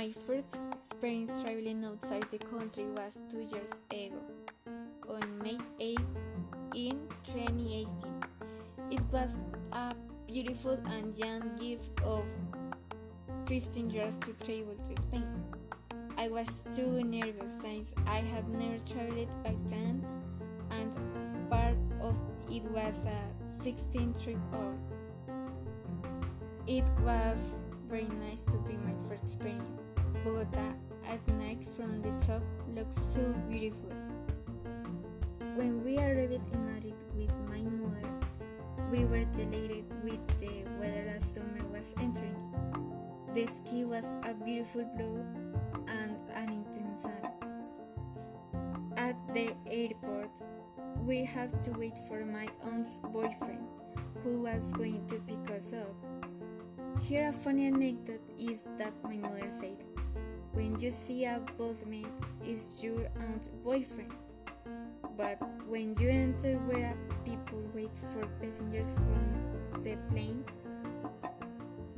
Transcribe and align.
experience 0.00 1.42
traveling 1.42 1.84
outside 1.84 2.24
the 2.30 2.38
country 2.38 2.86
was 2.96 3.20
two 3.28 3.40
years 3.40 3.72
ago, 3.90 4.20
on 5.08 5.38
May 5.42 5.58
8 5.80 5.98
in 6.74 7.00
2018. 7.24 7.88
It 8.92 9.00
was 9.10 9.38
a 9.72 9.92
beautiful 10.28 10.78
and 10.86 11.18
young 11.18 11.56
gift 11.56 12.00
of 12.02 12.24
15 13.46 13.90
years 13.90 14.16
to 14.18 14.32
travel 14.44 14.76
to 14.76 15.02
Spain. 15.02 15.44
I 16.16 16.28
was 16.28 16.62
too 16.76 17.02
nervous 17.02 17.60
since 17.60 17.92
I 18.06 18.18
have 18.18 18.48
never 18.48 18.78
traveled 18.78 19.30
by 19.42 19.56
plane 19.68 20.06
and 20.70 21.50
part 21.50 21.76
of 22.00 22.14
it 22.48 22.62
was 22.70 23.04
a 23.04 23.62
16 23.64 24.14
trip 24.22 24.38
hours. 24.52 24.92
It 26.68 26.84
was 27.02 27.52
very 27.88 28.08
nice 28.20 28.42
to 28.42 28.58
be 28.58 28.76
my 28.76 28.92
first 29.08 29.22
experience. 29.22 29.67
Bogota 30.28 30.74
at 31.08 31.26
night 31.36 31.64
from 31.74 32.02
the 32.02 32.10
top 32.20 32.42
looks 32.74 32.96
so 32.96 33.22
beautiful. 33.48 33.90
When 35.56 35.82
we 35.82 35.96
arrived 35.96 36.34
in 36.52 36.66
Madrid 36.66 37.00
with 37.16 37.32
my 37.48 37.62
mother, 37.62 38.10
we 38.92 39.06
were 39.06 39.24
delighted 39.32 39.86
with 40.04 40.20
the 40.38 40.64
weather 40.78 41.08
as 41.16 41.24
summer 41.24 41.64
was 41.72 41.94
entering. 41.98 42.36
The 43.32 43.46
sky 43.46 43.84
was 43.84 44.04
a 44.28 44.34
beautiful 44.34 44.84
blue 44.96 45.24
and 45.88 46.18
an 46.34 46.52
intense 46.52 47.04
sun. 47.04 47.24
At 48.98 49.16
the 49.32 49.56
airport, 49.66 50.42
we 51.06 51.24
have 51.24 51.58
to 51.62 51.70
wait 51.70 51.96
for 52.06 52.26
my 52.26 52.48
aunt's 52.64 52.98
boyfriend, 52.98 53.66
who 54.22 54.42
was 54.42 54.72
going 54.74 55.06
to 55.06 55.14
pick 55.20 55.56
us 55.56 55.72
up. 55.72 55.94
Here, 57.00 57.30
a 57.30 57.32
funny 57.32 57.68
anecdote 57.68 58.28
is 58.38 58.64
that 58.76 58.92
my 59.02 59.16
mother 59.16 59.48
said, 59.48 59.78
When 60.58 60.74
you 60.80 60.90
see 60.90 61.24
a 61.24 61.40
bald 61.56 61.86
man, 61.86 62.10
it's 62.42 62.82
your 62.82 63.06
aunt's 63.20 63.46
boyfriend. 63.46 64.12
But 65.16 65.38
when 65.68 65.94
you 66.00 66.08
enter 66.08 66.56
where 66.66 66.96
people 67.24 67.62
wait 67.72 67.96
for 68.12 68.26
passengers 68.42 68.88
from 68.96 69.84
the 69.84 69.94
plane, 70.10 70.44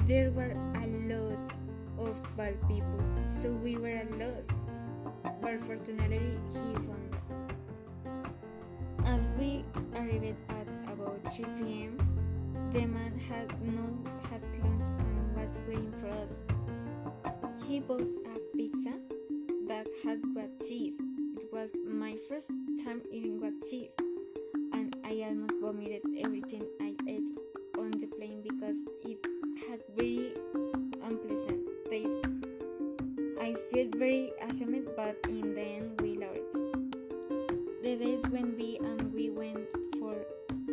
there 0.05 0.31
were 0.33 0.53
a 0.75 0.87
lot 1.09 1.57
of 1.99 2.21
bad 2.37 2.61
people, 2.69 3.01
so 3.25 3.51
we 3.51 3.79
were 3.79 3.97
at 3.97 4.13
lost. 4.19 4.51
But 5.41 5.59
fortunately, 5.61 6.37
he 6.53 6.75
found 6.85 7.17
us. 7.17 7.31
As 9.07 9.27
we 9.39 9.65
arrived 9.95 10.37
at 10.51 10.69
about 10.93 11.33
3 11.33 11.47
p.m., 11.63 11.97
the 12.73 12.85
man 12.85 13.19
had 13.27 13.49
no 13.63 13.89
had 14.29 14.43
was 21.61 21.77
my 21.85 22.17
first 22.27 22.51
time 22.83 23.03
eating 23.13 23.39
got 23.39 23.53
cheese, 23.69 23.93
and 24.73 24.97
I 25.05 25.25
almost 25.29 25.53
vomited 25.61 26.01
everything 26.19 26.65
I 26.81 26.97
ate 27.07 27.37
on 27.77 27.91
the 27.91 28.07
plane 28.07 28.41
because 28.41 28.79
it 29.05 29.19
had 29.69 29.81
very 29.95 30.33
unpleasant 31.05 31.61
taste. 31.91 32.25
I 33.39 33.55
felt 33.71 33.95
very 33.97 34.33
ashamed, 34.41 34.89
but 34.97 35.19
in 35.29 35.55
the 35.55 35.61
end, 35.61 36.01
we 36.01 36.17
loved. 36.17 36.49
The 37.83 37.97
days 38.05 38.23
went 38.31 38.57
by, 38.57 38.79
and 38.81 39.13
we 39.13 39.29
went 39.29 39.69
for 39.99 40.17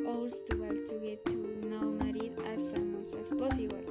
hours 0.08 0.36
to 0.50 0.56
walk 0.56 0.88
to 0.88 1.00
get 1.04 1.26
to 1.26 1.36
know 1.68 1.84
Madrid 2.00 2.32
as 2.46 2.64
much 2.80 3.12
as 3.20 3.28
possible. 3.38 3.84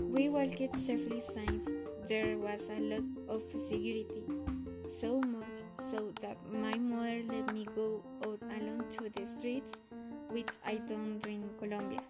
We 0.00 0.30
walked 0.30 0.76
safely 0.78 1.20
since 1.20 1.68
there 2.08 2.38
was 2.38 2.70
a 2.70 2.80
lot 2.80 3.04
of 3.28 3.42
security, 3.50 4.24
so 4.82 5.20
much 5.20 5.44
so 5.94 6.12
that 6.20 6.36
my 6.50 6.76
mother 6.76 7.22
let 7.28 7.54
me 7.54 7.66
go 7.76 8.02
out 8.26 8.40
alone 8.42 8.84
to 8.90 9.08
the 9.10 9.24
streets, 9.24 9.74
which 10.28 10.50
I 10.66 10.76
don't 10.88 11.20
do 11.20 11.30
in 11.30 11.48
Colombia. 11.58 12.00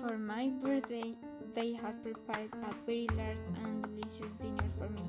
For 0.00 0.18
my 0.18 0.48
birthday, 0.62 1.14
they 1.54 1.72
had 1.72 2.02
prepared 2.02 2.50
a 2.52 2.74
very 2.86 3.06
large 3.16 3.46
and 3.64 3.82
delicious 3.82 4.34
dinner 4.34 4.68
for 4.78 4.88
me. 4.90 5.02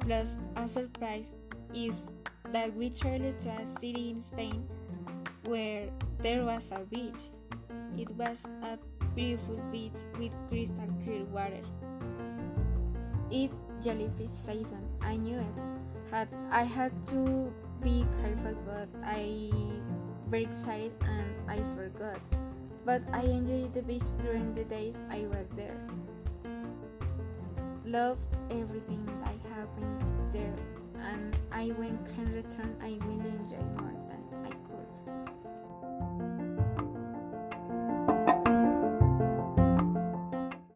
Plus, 0.00 0.36
a 0.56 0.68
surprise 0.68 1.32
is 1.74 2.10
that 2.50 2.74
we 2.74 2.90
traveled 2.90 3.40
to 3.40 3.50
a 3.50 3.64
city 3.64 4.10
in 4.10 4.20
Spain 4.20 4.66
where 5.44 5.88
there 6.18 6.44
was 6.44 6.70
a 6.72 6.80
beach. 6.80 7.30
It 7.96 8.10
was 8.16 8.44
a 8.62 8.78
beautiful 9.14 9.56
beach 9.70 9.96
with 10.18 10.32
crystal 10.50 10.88
clear 11.02 11.24
water. 11.24 11.62
It's 13.30 13.54
jellyfish 13.82 14.30
season. 14.30 14.88
I 15.00 15.16
knew 15.16 15.38
it. 15.38 15.56
Had 16.10 16.28
I 16.50 16.62
had 16.62 16.92
to 17.08 17.52
be 17.82 18.06
careful, 18.22 18.54
but 18.64 18.88
I 19.02 19.50
very 20.28 20.44
excited 20.44 20.92
and 21.02 21.28
I 21.50 21.58
forgot. 21.74 22.20
But 22.84 23.02
I 23.12 23.22
enjoyed 23.22 23.72
the 23.72 23.82
beach 23.82 24.06
during 24.22 24.54
the 24.54 24.64
days 24.64 25.02
I 25.10 25.26
was 25.26 25.48
there. 25.54 25.78
Love 27.84 28.18
everything 28.50 29.04
that 29.24 29.38
happens 29.54 30.00
there, 30.32 30.54
and 31.00 31.36
I 31.50 31.68
when 31.76 31.98
can 32.14 32.32
return, 32.32 32.76
I 32.80 32.98
will 33.06 33.26
enjoy 33.26 33.62
more 33.76 33.94
than 34.08 34.22
I 34.46 34.54
could. 34.66 34.92